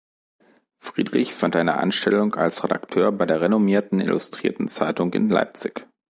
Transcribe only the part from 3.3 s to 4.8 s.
renommierten "Illustrirten